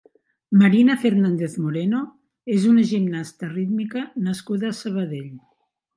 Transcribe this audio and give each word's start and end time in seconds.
Marina 0.59 0.93
Fernández 1.01 1.57
Moreno 1.65 2.01
és 2.55 2.65
una 2.71 2.85
gimnasta 2.95 3.53
rítmica 3.53 4.03
nascuda 4.29 4.71
a 4.73 4.77
Sabadell. 4.83 5.33